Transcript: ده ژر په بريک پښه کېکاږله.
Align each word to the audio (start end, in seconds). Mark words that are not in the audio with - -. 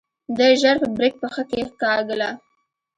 ده 0.37 0.47
ژر 0.61 0.75
په 0.81 0.87
بريک 0.95 1.13
پښه 1.21 1.43
کېکاږله. 1.49 2.29